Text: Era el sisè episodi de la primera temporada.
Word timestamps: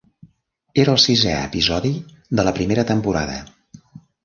Era 0.83 0.95
el 0.97 1.01
sisè 1.03 1.35
episodi 1.49 1.93
de 2.41 2.47
la 2.49 2.55
primera 2.61 2.89
temporada. 2.95 3.39